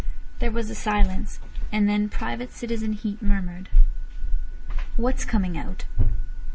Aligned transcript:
There 0.39 0.49
was 0.49 0.67
a 0.71 0.73
silence, 0.73 1.39
and 1.71 1.87
then 1.87 2.09
Private 2.09 2.49
Citizen 2.51 2.93
Heat 2.93 3.21
murmured: 3.21 3.69
"What's 4.95 5.25
coming 5.25 5.59
out?" 5.59 5.85